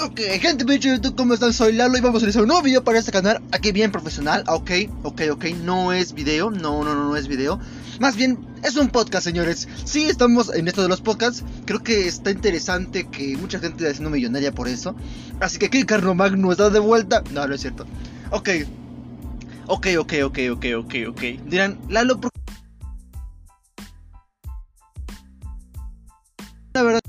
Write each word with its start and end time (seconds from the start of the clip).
Ok, 0.00 0.20
gente 0.40 0.78
YouTube, 0.78 1.16
¿cómo 1.16 1.34
están? 1.34 1.52
Soy 1.52 1.72
Lalo 1.72 1.98
y 1.98 2.00
vamos 2.00 2.22
a 2.22 2.26
realizar 2.26 2.42
un 2.42 2.48
nuevo 2.48 2.62
video 2.62 2.84
para 2.84 3.00
este 3.00 3.10
canal. 3.10 3.42
Aquí 3.50 3.72
bien 3.72 3.90
profesional, 3.90 4.44
ok, 4.46 4.70
ok, 5.02 5.22
ok 5.32 5.44
No 5.64 5.92
es 5.92 6.12
video, 6.12 6.50
no, 6.50 6.84
no, 6.84 6.94
no, 6.94 7.08
no 7.08 7.16
es 7.16 7.26
video. 7.26 7.58
Más 7.98 8.14
bien, 8.14 8.38
es 8.62 8.76
un 8.76 8.90
podcast, 8.90 9.24
señores. 9.24 9.66
Sí, 9.84 10.04
estamos 10.04 10.54
en 10.54 10.68
esto 10.68 10.82
de 10.82 10.88
los 10.88 11.00
podcasts. 11.00 11.42
Creo 11.64 11.82
que 11.82 12.06
está 12.06 12.30
interesante 12.30 13.08
que 13.08 13.36
mucha 13.38 13.58
gente 13.58 13.78
está 13.78 13.90
haciendo 13.90 14.10
millonaria 14.10 14.52
por 14.52 14.68
eso. 14.68 14.94
Así 15.40 15.58
que 15.58 15.66
aquí 15.66 15.82
Carlo 15.82 16.14
Magno 16.14 16.52
está 16.52 16.70
de 16.70 16.78
vuelta. 16.78 17.24
No, 17.32 17.48
no 17.48 17.54
es 17.54 17.60
cierto. 17.60 17.84
Ok 18.30 18.50
Ok, 19.66 19.88
ok, 19.98 20.12
ok, 20.24 20.38
ok, 20.52 20.64
ok, 20.78 20.94
ok. 21.08 21.20
Dirán, 21.46 21.76
Lalo, 21.88 22.20
¿por 22.20 22.30
La 26.72 26.82
verdad 26.82 27.00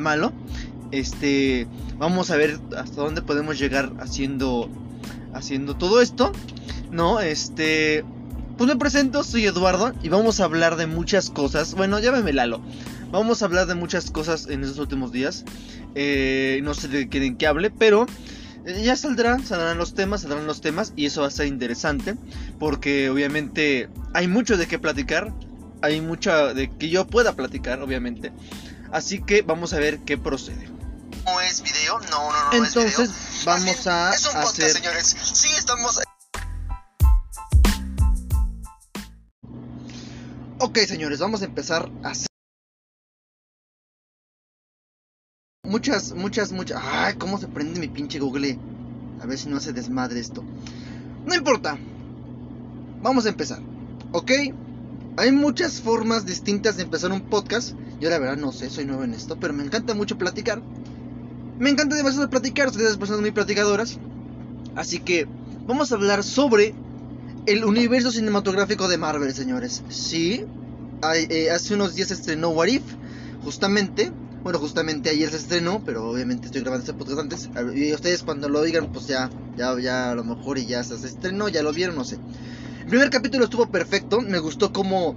malo 0.00 0.32
este, 0.92 1.66
vamos 1.98 2.30
a 2.30 2.36
ver 2.36 2.58
hasta 2.76 3.02
dónde 3.02 3.22
podemos 3.22 3.58
llegar 3.58 3.92
haciendo 4.00 4.68
haciendo 5.32 5.76
todo 5.76 6.00
esto, 6.00 6.32
¿no? 6.90 7.20
Este, 7.20 8.04
pues 8.56 8.68
me 8.68 8.76
presento, 8.76 9.24
soy 9.24 9.46
Eduardo 9.46 9.92
y 10.02 10.08
vamos 10.08 10.40
a 10.40 10.44
hablar 10.44 10.76
de 10.76 10.86
muchas 10.86 11.30
cosas. 11.30 11.74
Bueno, 11.74 11.98
llámeme 11.98 12.32
Lalo. 12.32 12.60
Vamos 13.10 13.42
a 13.42 13.46
hablar 13.46 13.66
de 13.66 13.74
muchas 13.74 14.10
cosas 14.10 14.48
en 14.48 14.62
estos 14.62 14.78
últimos 14.78 15.12
días. 15.12 15.44
Eh, 15.94 16.60
no 16.62 16.74
sé 16.74 16.88
de 16.88 17.08
quién 17.08 17.36
que 17.36 17.46
hable, 17.46 17.70
pero 17.70 18.06
eh, 18.64 18.82
ya 18.84 18.96
saldrán, 18.96 19.44
saldrán 19.44 19.78
los 19.78 19.94
temas, 19.94 20.22
saldrán 20.22 20.46
los 20.46 20.60
temas 20.60 20.92
y 20.94 21.06
eso 21.06 21.22
va 21.22 21.28
a 21.28 21.30
ser 21.30 21.46
interesante 21.46 22.14
porque 22.58 23.10
obviamente 23.10 23.88
hay 24.14 24.28
mucho 24.28 24.56
de 24.56 24.66
qué 24.68 24.78
platicar, 24.78 25.32
hay 25.82 26.00
mucho 26.00 26.54
de 26.54 26.70
que 26.70 26.88
yo 26.88 27.06
pueda 27.06 27.34
platicar, 27.34 27.80
obviamente. 27.82 28.32
Así 28.92 29.22
que 29.22 29.42
vamos 29.42 29.72
a 29.72 29.78
ver 29.78 30.00
qué 30.00 30.18
procede 30.18 30.79
no 31.30 31.40
es 31.40 31.62
video, 31.62 31.98
no, 32.10 32.32
no, 32.32 32.50
no. 32.50 32.52
Entonces 32.52 32.98
es 32.98 33.08
video. 33.08 33.44
vamos 33.46 33.86
a 33.86 34.14
es 34.14 34.26
un 34.26 34.32
podcast, 34.32 34.58
hacer... 34.58 34.70
señores. 34.70 35.16
Sí, 35.32 35.48
estamos. 35.56 36.00
Ok, 40.58 40.78
señores, 40.86 41.18
vamos 41.20 41.42
a 41.42 41.46
empezar 41.46 41.90
a 42.02 42.10
hacer 42.10 42.26
muchas, 45.64 46.12
muchas, 46.12 46.52
muchas. 46.52 46.82
Ay, 46.82 47.14
cómo 47.14 47.38
se 47.38 47.48
prende 47.48 47.80
mi 47.80 47.88
pinche 47.88 48.18
Google. 48.18 48.58
A 49.22 49.26
ver 49.26 49.38
si 49.38 49.48
no 49.48 49.56
hace 49.56 49.72
desmadre 49.72 50.20
esto. 50.20 50.44
No 51.24 51.34
importa. 51.34 51.78
Vamos 53.02 53.26
a 53.26 53.30
empezar. 53.30 53.60
¿Ok? 54.12 54.30
Hay 55.16 55.32
muchas 55.32 55.80
formas 55.80 56.26
distintas 56.26 56.76
de 56.76 56.82
empezar 56.82 57.12
un 57.12 57.22
podcast. 57.22 57.74
Yo 58.00 58.08
la 58.10 58.18
verdad 58.18 58.36
no 58.36 58.52
sé, 58.52 58.70
soy 58.70 58.86
nuevo 58.86 59.04
en 59.04 59.12
esto, 59.12 59.38
pero 59.38 59.52
me 59.52 59.62
encanta 59.62 59.94
mucho 59.94 60.16
platicar. 60.16 60.62
Me 61.60 61.68
encanta 61.68 61.94
demasiado 61.94 62.30
platicar, 62.30 62.68
ustedes 62.68 62.96
personas 62.96 63.20
muy 63.20 63.32
platicadoras. 63.32 63.98
Así 64.76 64.98
que 64.98 65.28
vamos 65.66 65.92
a 65.92 65.96
hablar 65.96 66.24
sobre 66.24 66.74
el 67.44 67.66
universo 67.66 68.10
cinematográfico 68.10 68.88
de 68.88 68.96
Marvel, 68.96 69.34
señores. 69.34 69.82
Sí, 69.90 70.46
eh, 71.14 71.50
hace 71.50 71.74
unos 71.74 71.94
días 71.94 72.08
se 72.08 72.14
estrenó 72.14 72.48
What 72.48 72.68
If, 72.68 72.82
justamente. 73.44 74.10
Bueno, 74.42 74.58
justamente 74.58 75.10
ayer 75.10 75.28
se 75.28 75.36
estrenó, 75.36 75.82
pero 75.84 76.08
obviamente 76.08 76.46
estoy 76.46 76.62
grabando 76.62 76.86
este 76.86 76.94
podcast 76.94 77.20
antes. 77.20 77.50
Y 77.74 77.92
ustedes 77.92 78.22
cuando 78.22 78.48
lo 78.48 78.62
digan, 78.62 78.90
pues 78.90 79.06
ya, 79.06 79.28
ya, 79.58 79.78
ya 79.78 80.12
a 80.12 80.14
lo 80.14 80.24
mejor 80.24 80.56
y 80.56 80.64
ya 80.64 80.82
se 80.82 80.94
estrenó, 80.94 81.50
ya 81.50 81.62
lo 81.62 81.74
vieron, 81.74 81.94
no 81.94 82.06
sé. 82.06 82.16
El 82.80 82.86
primer 82.86 83.10
capítulo 83.10 83.44
estuvo 83.44 83.70
perfecto, 83.70 84.22
me 84.22 84.38
gustó 84.38 84.72
como 84.72 85.14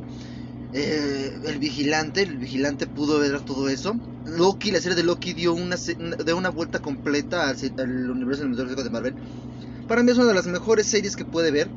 eh, 0.74 1.38
el 1.46 1.60
vigilante, 1.60 2.24
el 2.24 2.38
vigilante 2.38 2.88
pudo 2.88 3.20
ver 3.20 3.40
todo 3.42 3.70
eso. 3.70 3.96
Loki, 4.26 4.72
la 4.72 4.82
serie 4.82 4.96
de 4.96 5.04
Loki 5.04 5.34
dio 5.34 5.54
una, 5.54 5.76
de 5.76 6.34
una 6.34 6.50
vuelta 6.50 6.80
completa 6.80 7.50
al, 7.50 7.58
al 7.78 8.10
universo 8.10 8.42
cinematográfico 8.42 8.84
de 8.84 8.90
Marvel. 8.90 9.16
Para 9.88 10.02
mí 10.02 10.12
es 10.12 10.18
una 10.18 10.28
de 10.28 10.34
las 10.34 10.48
mejores 10.48 10.88
series 10.88 11.16
que 11.16 11.26
puede 11.26 11.52
ver. 11.52 11.68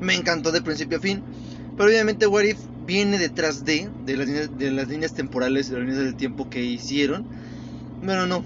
Me 0.00 0.14
encantó 0.14 0.52
de 0.52 0.62
principio 0.62 0.98
a 0.98 1.00
fin. 1.00 1.22
Pero 1.76 1.90
obviamente 1.90 2.26
What 2.26 2.44
If 2.44 2.58
viene 2.86 3.18
detrás 3.18 3.64
de, 3.64 3.90
de, 4.06 4.16
las, 4.16 4.58
de 4.58 4.70
las 4.70 4.88
líneas 4.88 5.14
temporales, 5.14 5.68
de 5.68 5.78
las 5.78 5.86
líneas 5.86 6.04
del 6.04 6.14
tiempo 6.14 6.48
que 6.48 6.64
hicieron. 6.64 7.26
Bueno, 8.02 8.26
no. 8.26 8.42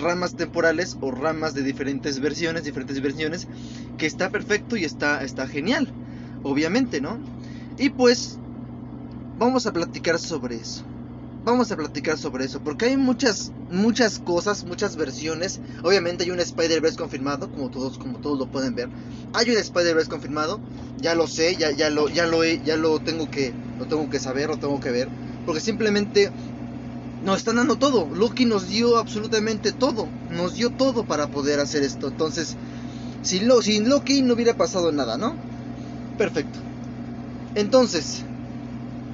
Ramas 0.00 0.34
temporales 0.34 0.96
o 1.00 1.10
ramas 1.10 1.54
de 1.54 1.62
diferentes 1.62 2.20
versiones, 2.20 2.64
diferentes 2.64 3.00
versiones. 3.00 3.46
Que 3.98 4.06
está 4.06 4.30
perfecto 4.30 4.76
y 4.76 4.84
está, 4.84 5.22
está 5.22 5.46
genial. 5.46 5.88
Obviamente, 6.42 7.00
¿no? 7.00 7.18
Y 7.78 7.90
pues 7.90 8.38
vamos 9.38 9.66
a 9.66 9.72
platicar 9.72 10.18
sobre 10.18 10.56
eso. 10.56 10.82
Vamos 11.44 11.70
a 11.70 11.76
platicar 11.76 12.18
sobre 12.18 12.44
eso, 12.44 12.58
porque 12.60 12.86
hay 12.86 12.96
muchas 12.96 13.52
muchas 13.70 14.18
cosas, 14.18 14.64
muchas 14.64 14.96
versiones. 14.96 15.60
Obviamente 15.84 16.24
hay 16.24 16.32
un 16.32 16.40
Spider-Verse 16.40 16.98
confirmado, 16.98 17.48
como 17.50 17.70
todos 17.70 17.98
como 17.98 18.18
todos 18.18 18.36
lo 18.36 18.46
pueden 18.46 18.74
ver. 18.74 18.88
Hay 19.32 19.50
un 19.50 19.56
Spider-Verse 19.56 20.10
confirmado, 20.10 20.58
ya 21.00 21.14
lo 21.14 21.28
sé, 21.28 21.54
ya 21.54 21.88
lo 21.88 22.08
ya 22.08 22.26
lo 22.26 22.42
he, 22.42 22.60
ya 22.64 22.76
lo 22.76 22.98
tengo 22.98 23.30
que 23.30 23.54
lo 23.78 23.86
tengo 23.86 24.10
que 24.10 24.18
saber, 24.18 24.48
lo 24.48 24.58
tengo 24.58 24.80
que 24.80 24.90
ver, 24.90 25.08
porque 25.44 25.60
simplemente 25.60 26.32
nos 27.24 27.38
están 27.38 27.56
dando 27.56 27.76
todo. 27.76 28.08
Loki 28.12 28.44
nos 28.44 28.68
dio 28.68 28.96
absolutamente 28.96 29.70
todo, 29.70 30.08
nos 30.30 30.54
dio 30.54 30.70
todo 30.70 31.04
para 31.04 31.28
poder 31.28 31.60
hacer 31.60 31.84
esto. 31.84 32.08
Entonces, 32.08 32.56
si 33.22 33.40
lo, 33.40 33.62
sin 33.62 33.88
Loki 33.88 34.22
no 34.22 34.34
hubiera 34.34 34.56
pasado 34.56 34.90
nada, 34.90 35.16
¿no? 35.16 35.36
Perfecto. 36.18 36.65
Entonces, 37.56 38.22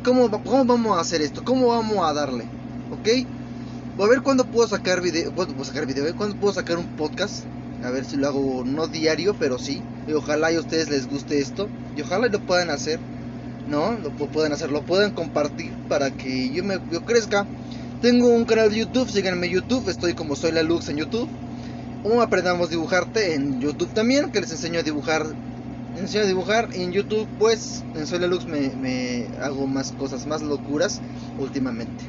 ¿cómo, 0.03 0.29
¿cómo, 0.43 0.65
vamos 0.65 0.99
a 0.99 1.01
hacer 1.01 1.23
esto? 1.23 1.45
¿Cómo 1.45 1.69
vamos 1.69 1.99
a 2.05 2.13
darle? 2.13 2.43
¿Ok? 2.91 3.25
Voy 3.97 4.07
a 4.07 4.11
ver 4.11 4.23
cuándo 4.23 4.45
puedo 4.45 4.67
sacar 4.67 5.01
video. 5.01 5.33
¿Cuándo 5.33 5.55
puedo 5.55 5.65
sacar 5.65 5.87
video? 5.87 6.13
¿Cuándo 6.17 6.35
puedo 6.35 6.53
sacar 6.53 6.77
un 6.77 6.89
podcast? 6.97 7.45
A 7.85 7.91
ver 7.91 8.05
si 8.05 8.17
lo 8.17 8.27
hago 8.27 8.65
no 8.67 8.89
diario, 8.89 9.37
pero 9.39 9.61
sí. 9.61 9.81
Y 10.09 10.13
ojalá 10.15 10.51
y 10.51 10.57
a 10.57 10.59
ustedes 10.59 10.91
les 10.91 11.09
guste 11.09 11.39
esto. 11.39 11.69
Y 11.97 12.03
ojalá 12.03 12.27
lo 12.27 12.41
puedan 12.41 12.71
hacer. 12.71 12.99
¿No? 13.69 13.93
Lo 13.93 14.11
puedan 14.11 14.53
hacer, 14.53 14.73
lo 14.73 14.83
puedan 14.83 15.13
compartir 15.13 15.71
para 15.89 16.11
que 16.11 16.51
yo 16.51 16.65
me 16.65 16.81
yo 16.91 17.05
crezca. 17.05 17.47
Tengo 18.01 18.27
un 18.31 18.45
canal 18.45 18.71
de 18.71 18.79
YouTube, 18.79 19.09
síganme 19.09 19.47
en 19.47 19.53
YouTube. 19.53 19.89
Estoy 19.89 20.15
como 20.15 20.35
Soy 20.35 20.51
la 20.51 20.65
Lux 20.65 20.89
en 20.89 20.97
YouTube. 20.97 21.29
O 22.03 22.21
aprendamos 22.21 22.71
dibujarte 22.71 23.35
en 23.35 23.61
YouTube 23.61 23.95
también, 23.95 24.33
que 24.33 24.41
les 24.41 24.51
enseño 24.51 24.81
a 24.81 24.83
dibujar 24.83 25.27
enseño 25.95 26.25
a 26.25 26.27
dibujar 26.27 26.69
en 26.73 26.93
YouTube 26.93 27.29
pues 27.39 27.85
en 27.95 28.07
Soy 28.07 28.19
la 28.19 28.27
Lux 28.27 28.47
me, 28.47 28.75
me, 28.77 29.31
hago 29.41 29.67
más 29.67 29.93
cosas 29.93 30.27
más 30.27 30.43
locuras 30.43 31.01
últimamente 31.37 32.05